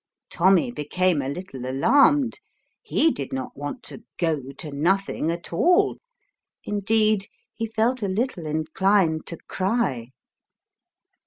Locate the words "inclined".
8.47-9.27